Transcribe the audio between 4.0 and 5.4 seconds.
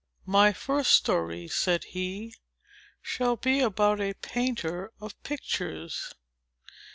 a painter of